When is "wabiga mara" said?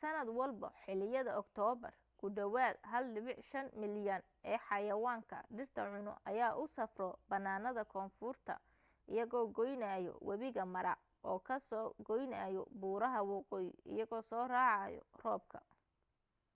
10.28-10.92